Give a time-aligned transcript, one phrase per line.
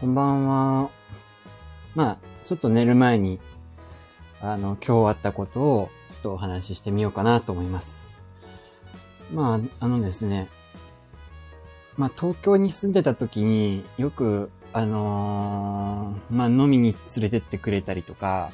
[0.00, 0.90] こんばんは。
[1.94, 3.38] まあ、ちょっと寝る前に、
[4.40, 8.18] あの、今日あったことを、ちょっとお話ししてみようかなと思います。
[9.30, 10.48] まあ、あのですね。
[11.98, 18.52] まあ、東京に住んでた時によく、あのーまあ、飲みに連れてってくれたりとか、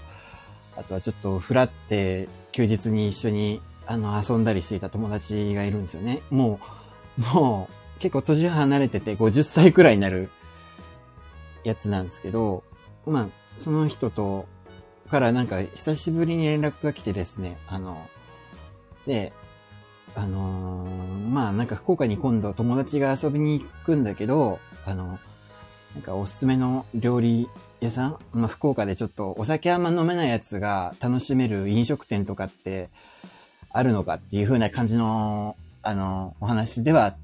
[0.76, 6.22] あとはちょっとフラって休日に一緒に、あの、遊んだりしていた友達がいるんですよね。
[6.28, 6.58] も
[7.16, 10.28] う、もう、結構年離れてて50歳くらいになる
[11.66, 12.62] やつなんですけど、
[13.06, 14.46] まあ、その人と、
[15.10, 18.08] からなんか久しぶりに連絡が来てですね、あの、
[19.06, 19.32] で、
[20.14, 25.18] あのーまあなんか福岡に今度友達が遊びに行くんだけど、あの、
[25.94, 27.48] なんかおすすめの料理
[27.80, 32.90] 屋さんまあ福岡でちょっとお酒あんま飲めないやつが楽しめる飲食店とかって
[33.70, 37.14] あるのかっていう風な感じの、あの、お話では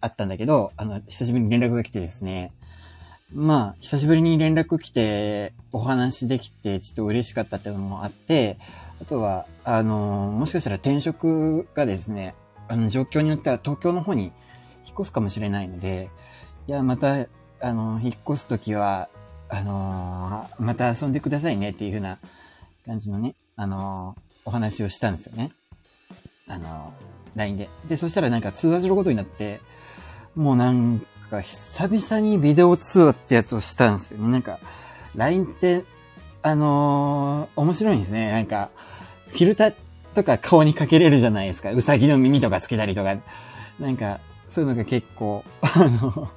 [0.00, 2.52] あったんだけど、あの、久しぶりに連絡が来てですね、
[3.32, 8.58] まあ、久しぶりに連絡来て、お話できて、ちょっと嬉しかったっていうのもあって、
[9.00, 12.34] あとは、あの、もしかしたら転職がですね、
[12.68, 14.32] あの、状況によっては東京の方に引っ
[14.94, 16.10] 越すかもしれないので、
[16.68, 17.26] いや、また、
[17.60, 19.08] あの、引っ越すときは、
[19.48, 22.18] あの、また遊んでくださいねっていう風な
[22.86, 25.50] 感じのね、あの、お話をしたんですよね。
[26.48, 26.92] あの、
[27.34, 27.68] LINE で。
[27.88, 29.60] で、そしたらなんか通話することになって、
[30.36, 34.28] もうなんか久々にビデオ通話ってやつをしたんですよね。
[34.28, 34.58] なんか、
[35.14, 35.84] LINE って、
[36.42, 38.30] あのー面白いんですね。
[38.30, 38.70] なんか、
[39.28, 39.74] フィルター
[40.14, 41.72] とか顔にかけれるじゃないですか。
[41.72, 43.16] うさぎの耳とかつけたりとか。
[43.78, 46.30] なんか、そういうのが結構、あの、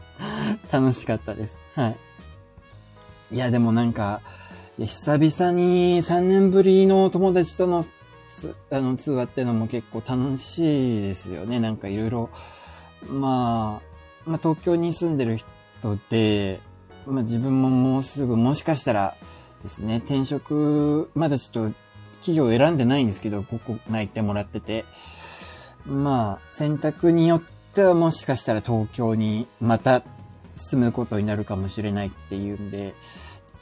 [0.71, 1.59] 楽しかったです。
[1.75, 1.97] はい。
[3.31, 4.21] いや、でもなんか、
[4.77, 7.85] 久々に3年ぶりの友達との
[8.71, 11.59] あの通話ってのも結構楽しいですよね。
[11.59, 12.29] なんかいろいろ、
[13.07, 13.88] まあ、
[14.29, 16.59] まあ東京に住んでる人で、
[17.07, 19.15] まあ自分ももうすぐもしかしたら
[19.63, 21.75] ですね、転職、まだちょっと
[22.17, 24.85] 企業選んでないんですけど、ここ内定もらってて、
[25.87, 27.41] まあ選択によっ
[27.73, 30.03] てはもしかしたら東京にまた
[30.53, 32.93] 住むことになるかもしれないっていうんで、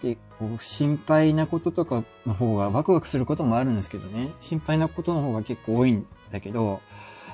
[0.02, 4.31] 結構心配なこととかの方がワクワクすることもあるんですけどね。
[4.42, 6.81] 心配なことの方が結構多いんだけど、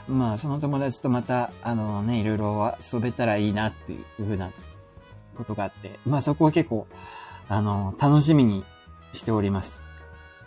[0.08, 4.52] まあその友達とまた、あのね、いろいろ遊べたらいいなっていうふうな
[5.38, 6.88] ことがあって、まあそこは結構、
[7.50, 8.64] あの、楽しみに
[9.14, 9.86] しております。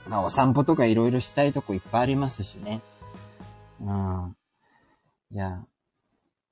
[0.09, 2.83] まあお散歩とかいろいろしたいとこいっぱいありますしね。
[3.81, 4.37] うん。
[5.31, 5.65] いや、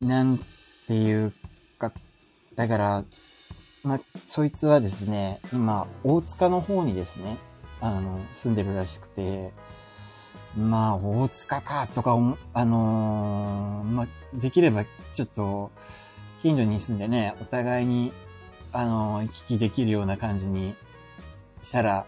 [0.00, 0.41] なん
[0.86, 1.32] ていう
[1.78, 1.92] か、
[2.54, 3.04] だから、
[3.82, 7.36] まあ、そいつはですね、今、大塚の方にですね、
[7.81, 9.53] あの、住んでるらしくて、
[10.56, 12.12] まあ、大塚か、とか、
[12.53, 15.72] あのーまあ、できれば、ちょっと、
[16.42, 18.12] 近所に住んでね、お互いに、
[18.72, 20.75] あのー行き来できるような感じに
[21.62, 22.06] したら、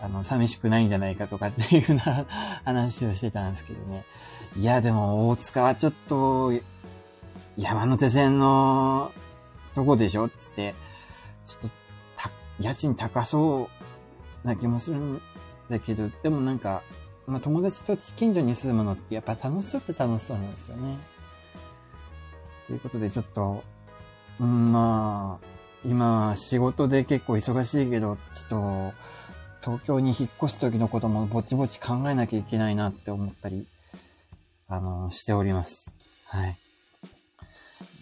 [0.00, 2.26] あの、寂しくないんじゃないかとかっていうふうな
[2.64, 4.04] 話をしてたんですけどね。
[4.56, 6.52] いや、でも、大塚はちょっと、
[7.56, 9.12] 山手線の
[9.74, 10.74] とこでしょつって、
[11.46, 11.76] ちょっと、
[12.16, 12.30] た、
[12.60, 13.68] 家賃高そ
[14.44, 15.20] うな気もするん
[15.68, 16.82] だけど、でもなんか、
[17.28, 20.98] まあ友達と近所に住むのってやっぱ楽しそうって楽しそうなんですよね。
[22.66, 23.62] ということでちょっと、
[24.40, 25.46] うんまあ、
[25.84, 28.92] 今仕事で結構忙しいけど、ちょっと、
[29.60, 33.66] 東京に引っ越す時のこともぼちぼち考えなきゃいけないなって思ったり、
[34.68, 35.94] あの、しております。
[36.24, 36.58] はい。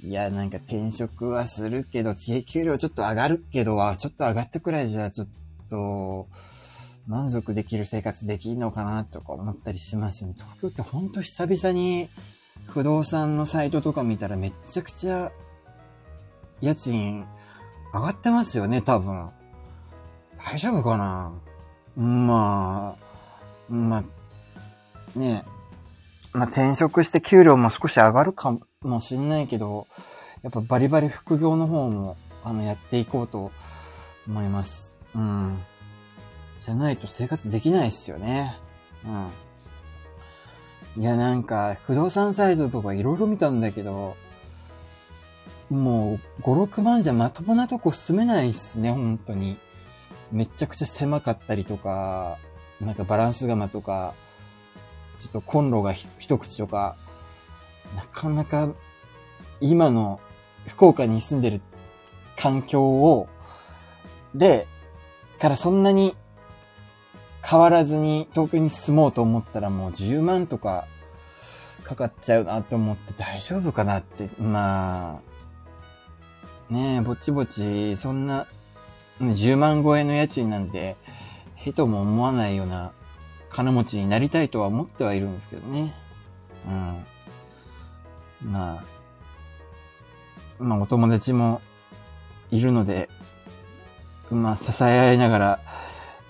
[0.02, 5.28] いや、なんか転職はするけど、給料ちょっと上がるけど、あちょっと上がってくらいじゃ、ちょっ
[5.70, 6.28] と、
[7.06, 10.34] 満足できる生活できるのかなとか思ったりしますよね。
[10.36, 12.08] 東京ってほんと久々に
[12.66, 15.30] 不動産のサイトとか見たらめっちゃくちゃ
[16.60, 17.24] 家賃
[17.94, 19.30] 上がってますよね、多分。
[20.44, 21.32] 大丈夫かな？
[21.96, 22.96] ま
[23.70, 26.36] あ、まあ、ねえ。
[26.36, 29.86] まあ転職して給料も少し上がるかもしんないけど、
[30.42, 33.50] やっぱバリバリ副業の方も、あの、やっていこうと
[34.28, 34.98] 思います。
[35.14, 35.58] うん。
[36.66, 38.58] じゃないと生活できないっすよね。
[40.96, 41.00] うん。
[41.00, 44.16] いや、なんか、不動産サイトとかいろいろ見たんだけど、
[45.70, 49.56] もう、5、6万じゃまともなとこ住めないっすね、本当に。
[50.32, 52.36] めちゃくちゃ狭かったりとか、
[52.80, 54.14] なんかバランス釜とか、
[55.20, 56.96] ちょっとコンロが一口とか、
[57.94, 58.70] なかなか
[59.60, 60.18] 今の
[60.66, 61.60] 福岡に住んでる
[62.36, 63.28] 環境を、
[64.34, 64.66] で、
[65.38, 66.16] からそんなに
[67.48, 70.86] 変わらずに東京に住もうと思ったらもう10万とか
[71.86, 75.20] かかっちゃうなと思って大丈夫かなって、ま
[76.70, 78.48] あ、ねえ、ぼちぼち、そんな、
[79.20, 80.96] 10万超えの家賃なんて、
[81.54, 82.92] へとも思わないような
[83.50, 85.94] 金持ちになりたいとは思ってはいるんですけどね。
[86.66, 88.50] うん。
[88.50, 88.84] まあ、
[90.58, 91.60] まあお友達も
[92.50, 93.08] いるので、
[94.28, 95.60] まあ支え合いながら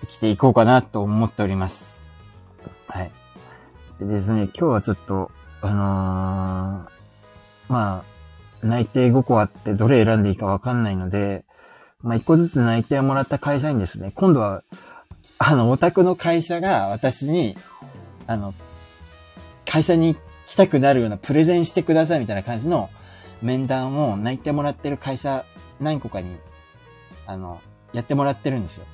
[0.02, 2.02] 生きていこうかなと思っております。
[2.86, 3.10] はい。
[3.98, 5.30] でですね、今日はちょっと、
[5.62, 8.16] あのー、まあ、
[8.66, 11.44] 内定5個あってどれ選んでいいかわかんないので、
[12.02, 14.62] まあ1個ずつ内定をもらった会社にですね、今度は、
[15.38, 17.56] あの、オタクの会社が私に、
[18.26, 18.54] あの、
[19.64, 20.16] 会社に
[20.46, 22.88] 来たくなるようなプレゼンしてくださいみたいな感じの
[23.42, 25.44] 面談を内定もらってる会社
[25.80, 26.36] 何個かに、
[27.26, 27.60] あの、
[27.92, 28.86] やってもらってるんですよ。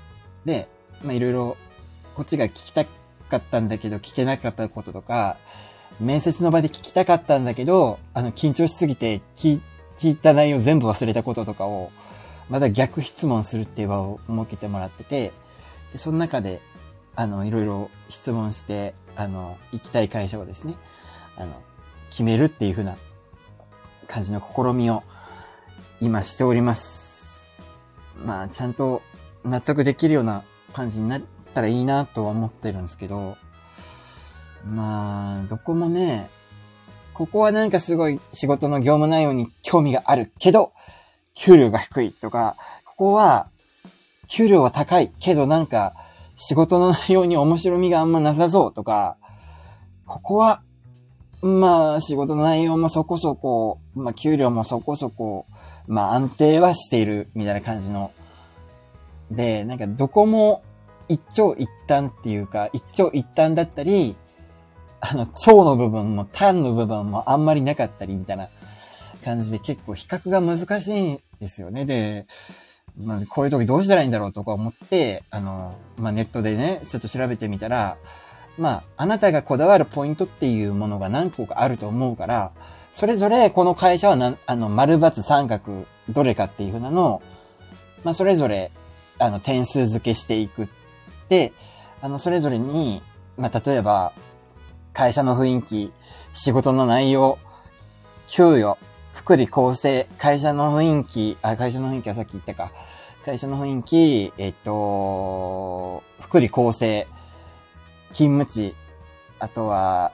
[0.45, 0.69] で、
[1.03, 1.57] まあいろいろ、
[2.15, 5.37] こっちが聞きたかったんだけど聞けなかったこととか、
[6.01, 9.61] 面接の場で聞きたかったんだけど、あの、緊張しすぎて聞
[10.03, 11.91] いた内容全部忘れたこととかを、
[12.49, 15.33] まだ逆質問するっていう場を設けてもらってて、
[15.93, 16.61] で、その中で、
[17.15, 20.75] あの、いろいろ質問して、あの、行きたい会社をですね、
[21.37, 21.63] あの、
[22.11, 22.97] 決めるっていう風な
[24.07, 25.03] 感じの試みを
[26.01, 27.57] 今しております。
[28.25, 29.03] まあ、ちゃんと
[29.45, 31.23] 納得できるような感じになっ
[31.55, 33.37] たらいいなとは思ってるんですけど、
[34.67, 36.31] まあ、どこもね、
[37.15, 40.73] ここはなんかすごい仕事の業務内容に興味があるけど、
[41.35, 43.49] 給料が低いとか、ここは
[44.29, 45.95] 給料は高いけどなんか
[46.37, 49.17] 仕事の内容に面白みがあんまなさそうとか、
[50.07, 50.63] ここは
[51.43, 55.47] まあ、仕事の内容もそこそこ、まあ、給料もそこそこ、
[55.89, 58.13] まあ、安定はしている、みたいな感じの。
[59.33, 60.63] で、なんか、どこも
[61.09, 64.17] 一長一短っていうか、一長一短だったり、
[65.01, 68.49] あの、長の部分も短の部分もあんまりなかったり、みたいな
[69.25, 71.85] 感じで結構比較が難しいんですよね。
[71.85, 72.27] で、
[72.99, 77.97] まあ、こういう時どうしたらいいんだろうとか思って、あの、まあ、ネットでね、ちょっと調べてみたら、
[78.59, 82.53] まあ、あなたがこだわるポイントっていうものが何個かあると思うから、
[82.93, 87.23] それぞれこの会社はな、あの、丸×三角、どれかっていうふうなのを、
[88.05, 88.71] まあ、それぞれ、
[89.23, 90.69] あの、点数付けしていく。
[91.29, 91.53] で、
[92.01, 93.03] あの、それぞれに、
[93.37, 94.13] まあ、例えば、
[94.93, 95.93] 会社の雰囲気、
[96.35, 97.39] 仕事の内容、
[98.27, 98.77] 給与、
[99.13, 102.73] 福利厚生、会社の雰囲気、あ、会社の雰囲気はさっき言ったか。
[103.25, 107.07] 会社の雰囲気、えっと、福利厚生、
[108.13, 108.75] 勤務地、
[109.39, 110.13] あとは、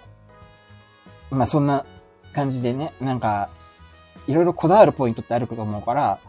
[1.30, 1.86] まあそんな
[2.34, 3.48] 感じでね、なんか、
[4.26, 6.20] いろいろこだわるポイントってあると思うから、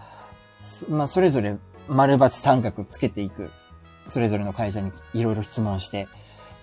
[0.88, 1.58] まあそれぞれ
[1.89, 3.51] 丸抜三角つけていく。
[4.07, 6.07] それぞれの会社にいろいろ質問して。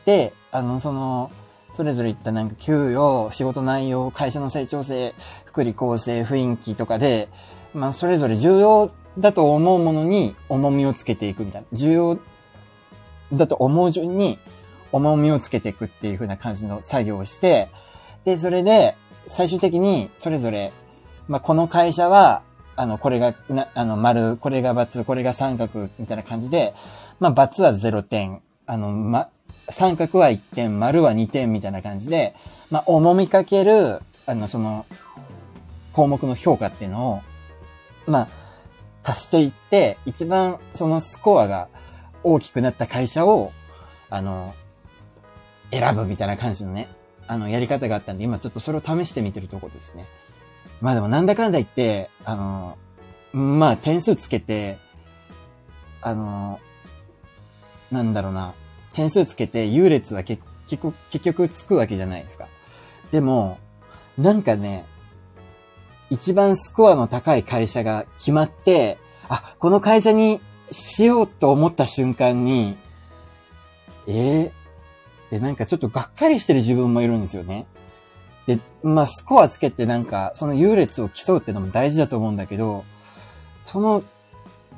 [0.04, 1.30] で、あの、その、
[1.72, 5.14] それぞれ言ったなんか給与、仕事内容、会社の成長性、
[5.44, 7.28] 福利厚生、雰囲気とかで、
[7.74, 11.68] まあそれぞれ重要だと思うものに重みをつけていくみたいな。
[11.72, 12.18] 重要
[13.32, 14.38] だと思う順に
[14.92, 17.68] 重みをつけていくっていう風な感じの作業をして、
[18.24, 18.96] で、それで、
[19.26, 20.72] 最終的に、それぞれ、
[21.28, 22.42] まあ、この会社は、
[22.76, 26.74] あの、これが、な、あの、丸、これが×、これが三角、みたいな感じで、
[27.18, 29.30] まあ、×は0点、あの、ま、
[29.70, 32.34] 三角は1点、丸は2点みたいな感じで、
[32.70, 34.84] まあ、重みかける、あの、その、
[35.92, 37.22] 項目の評価っていうのを、
[38.06, 38.28] ま
[39.02, 41.68] あ、足していって、一番そのスコアが
[42.22, 43.52] 大きくなった会社を、
[44.10, 44.54] あの、
[45.70, 46.88] 選ぶみたいな感じのね、
[47.26, 50.06] あの、やり方があったんで、今ちょっとそれを試してみてるとこですね。
[50.80, 52.76] まあでもなんだかんだ言って、あの、
[53.32, 54.78] まあ点数つけて、
[56.02, 56.60] あの、
[57.90, 58.54] なんだろうな、
[58.92, 62.48] 点数つけて優劣は結局、結局つくわけじゃないですか。
[63.10, 63.58] でも、
[64.18, 64.84] なんかね、
[66.10, 70.40] 一番スコアの高い会社が決まって、あ、この会社に
[70.70, 72.76] しようと思った瞬間に、
[74.06, 74.52] えー、
[75.30, 77.66] で、なんかちょっとがっかりしてる自分もいるんですよね。
[78.46, 82.84] で、まあ、スコアつけてなんか、その優劣を競うってのも大事だと思うんだけど、
[83.64, 84.04] その、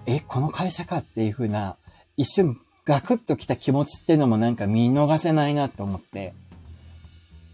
[0.06, 1.76] え、この会社かっていう風な、
[2.16, 6.34] 一瞬ガクッときた気持ちっていうのもなんか見逃せないなって思って、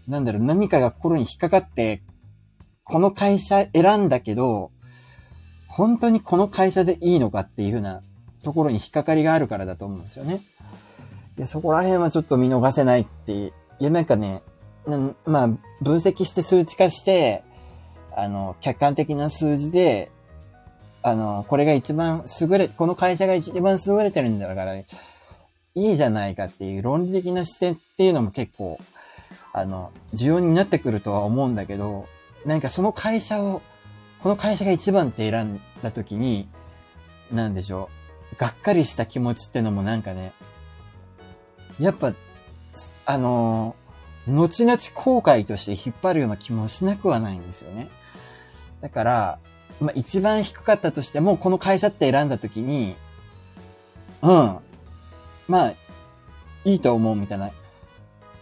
[0.07, 2.01] なんだろう、何かが心に引っかかって、
[2.85, 4.71] この会社選んだけど、
[5.67, 8.01] 本当にこの会社でいいのかっていう風な
[8.43, 10.41] ところに引っかかりがあるからだと思うんですよね。
[11.37, 14.41] で、そこら辺はちょっと見逃せないって、いや、なんかね、
[15.25, 15.47] まあ、
[15.81, 17.43] 分析して数値化して、
[18.15, 20.11] あの、客観的な数字で、
[21.01, 24.85] あの、これが一番優れ、この会社が一番優れてるんだから、い
[25.75, 28.79] いじゃないかっていう論理的な視点っていうのも結構、
[29.53, 32.07] あの、重要になってくるとは思うんだけど、
[32.45, 33.61] なんかその会社を
[34.25, 36.47] この会社が一番って選んだ時に、
[37.31, 37.91] なんでしょ
[38.33, 38.39] う。
[38.39, 40.33] がっかりした気持ちってのもなんかね、
[41.79, 42.15] やっぱ、
[43.05, 43.84] あのー、
[44.27, 47.89] 後々後悔として引っ張るような気もしなくはないんですよね。
[48.81, 49.39] だから、
[49.79, 52.95] まあ、一番低かったとしても、この会社って選んだ時に、
[54.21, 54.57] うん。
[55.47, 55.73] まあ、
[56.63, 57.51] いいと思うみたいな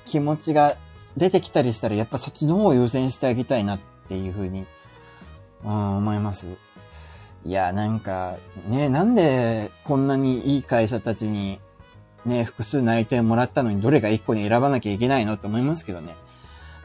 [0.05, 0.77] 気持ちが
[1.17, 4.65] 出てきたりしたら、やっぱそっちの方を優先してあげたいなっていうふうに、
[5.65, 6.55] うん、思います。
[7.45, 8.37] いや、なんか、
[8.67, 11.59] ね、なんでこんなにいい会社たちに、
[12.25, 16.15] ね、複数内定もらったのにどれか一個に選ばなきゃいけないのって思いますけどね。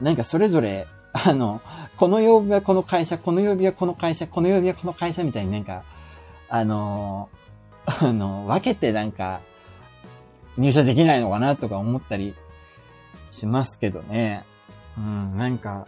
[0.01, 1.61] なんかそれぞれ、あの、
[1.97, 5.85] この曜日はこの会社、この曜日はこの会社、この曜日はこの会社みたいになんか、
[6.49, 7.29] あの、
[7.87, 9.41] あの、分けてなんか、
[10.57, 12.35] 入社できないのかなとか思ったり
[13.31, 14.45] しますけどね。
[14.97, 15.87] うん、なんか、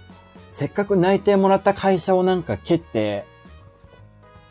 [0.51, 3.25] せっかく内定もらった会社をなんか蹴って、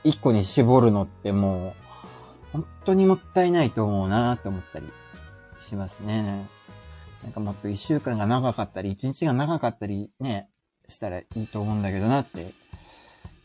[0.03, 1.78] 一個に絞るのってもう、
[2.89, 4.87] 当にもったいないと思うなと思ったり
[5.59, 6.47] しますね。
[7.23, 10.49] なんかもっと一週間が長かったり、一日が長かったりね、
[10.87, 12.53] したらいいと思うんだけどなって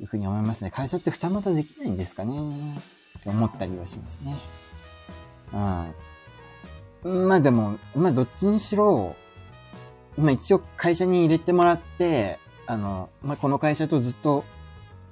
[0.00, 0.70] いうふうに思いますね。
[0.70, 2.32] 会社って二股できないんですかね
[3.18, 4.38] って思ったりはしますね。
[7.04, 7.28] うん。
[7.28, 9.14] まあでも、まあどっちにしろ、
[10.16, 14.44] まあ一応会社に入れてもらって、あの、まあこの会社とずっと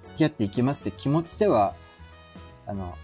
[0.02, 1.74] 付き合っていきますって気持ちでは、
[2.66, 2.96] あの、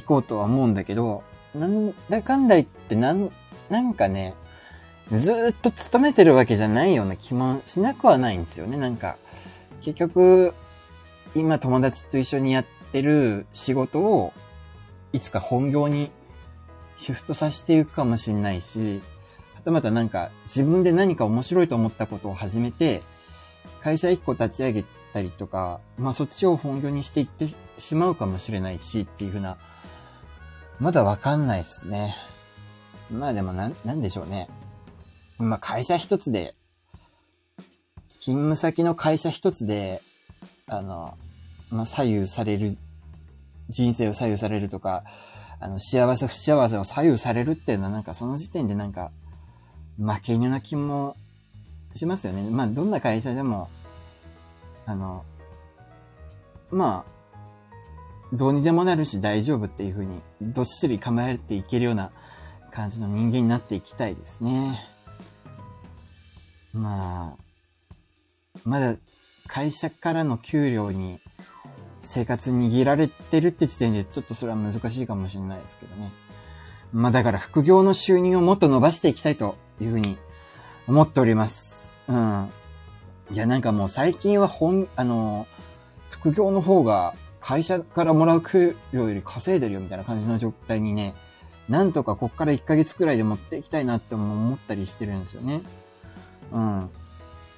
[0.00, 1.22] 行こうとは思うんだけど、
[1.54, 3.30] なんだかんだ言ってなん、
[3.68, 4.34] なんかね、
[5.12, 8.76] ずっと勤めてるわけじゃないような気もしなくはないんですよね。
[8.76, 9.18] なんか、
[9.82, 10.54] 結局、
[11.34, 14.32] 今友達と一緒にやってる仕事を、
[15.12, 16.10] いつか本業に
[16.96, 19.00] シフトさせていくかもしんないし、
[19.54, 23.02] はたまたなんか自分で何か面白いと思ったことを始めて、
[23.82, 27.46] 会社一個立ち上げたりとか、まあそっちを本業にしていって
[27.78, 29.58] しまうかもしれないしっていうふうな、
[30.80, 32.16] まだわかんないっすね。
[33.10, 34.48] まあでもなん、なんでしょうね。
[35.38, 36.54] まあ会社一つで、
[38.20, 40.02] 勤務先の会社一つで、
[40.66, 41.16] あの、
[41.70, 42.76] まあ左右される、
[43.70, 45.04] 人生を左右されるとか、
[45.60, 49.10] あの、幸せ不幸せを左右されるっていうのはなんかその時点でなんか、
[49.98, 51.16] 負け犬な気も
[51.94, 52.42] しますよね。
[52.42, 53.68] まあどんな会社でも、
[54.86, 55.24] あの、
[56.70, 57.13] まあ、
[58.34, 62.10] どうにでもなるし大丈夫っていう風に、どっしり構えていけるような
[62.72, 64.88] 感じの人間になっていきたいですね。
[66.72, 67.94] まあ、
[68.64, 68.96] まだ
[69.46, 71.20] 会社からの給料に
[72.00, 76.10] 生活握られてるって時点でちょっとそれは難しいかもしれないですけどね。
[76.92, 80.16] まあだから副業の収入をもっと伸ばしていきたいというふうに
[80.88, 81.96] 思っております。
[82.08, 82.50] うん。
[83.30, 85.46] いや、なんかもう最近は本、あの、
[86.10, 87.14] 副業の方が
[87.44, 91.14] 会社からもらう給料より稼いでるよみたいな感じの状態にね、
[91.68, 95.60] なんとかこっから1ヶ月くらいで持っていきたいなって思ったりしてるんですよね。
[96.52, 96.90] うん。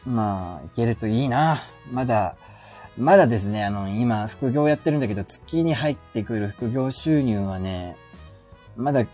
[0.05, 1.63] まあ、いけるといいな。
[1.93, 2.35] まだ、
[2.99, 7.97] まだですね、あの、今、副業やってるんだけど、月に入ってくる副業収入はね、
[8.77, 9.05] まだ、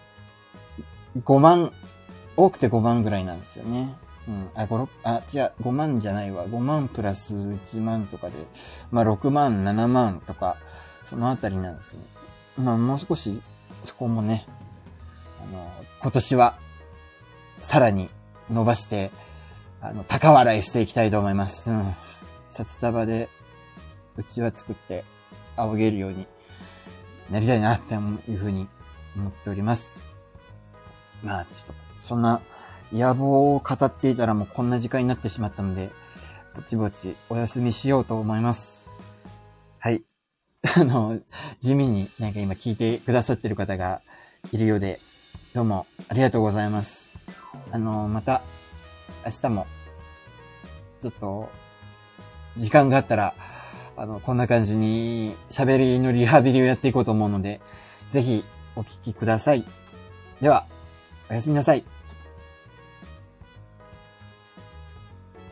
[1.22, 1.70] 5万、
[2.34, 3.94] 多くて5万ぐらいなんですよね。
[4.28, 4.50] うん。
[4.54, 6.46] あ、5、6、あ、違う、5万じゃないわ。
[6.46, 8.34] 5万プラス1万とかで、
[8.90, 10.56] まあ6万、7万とか、
[11.04, 12.00] そのあたりなんですね。
[12.56, 13.42] まあもう少し、
[13.82, 14.46] そこもね、
[15.42, 16.58] あの、今年は、
[17.60, 18.08] さらに
[18.50, 19.10] 伸ばして、
[19.80, 21.70] あの、高笑いしていきたいと思います。
[21.70, 21.94] うん。
[22.48, 23.28] 札束で、
[24.16, 25.04] うちわ作って、
[25.56, 26.26] 仰げるように
[27.30, 27.98] なりたいなってい
[28.34, 28.68] うふうに
[29.16, 30.06] 思っております。
[31.22, 31.74] まあ、ちょっと、
[32.06, 32.40] そんな、
[32.92, 35.90] 野望を語っていたらもうこんな時間になってしまったので、
[36.54, 38.90] ぼちぼちお休みしようと思います。
[39.78, 40.02] はい。
[40.76, 41.18] あの、
[41.60, 44.02] 地味になんか今聞いてくださってる方が
[44.52, 45.00] いるようで、
[45.54, 47.18] どうもありがとうございます。
[47.70, 48.42] あの、また、
[49.24, 49.66] 明日も、
[51.00, 51.50] ちょっと、
[52.56, 53.34] 時間があったら、
[53.96, 57.60] あの、こんな感じに喋りのリハビリをやっていこうと思うので、
[58.10, 58.44] ぜひ
[58.76, 59.64] お聞きください。
[60.40, 60.66] では、
[61.30, 61.84] おやすみなさい。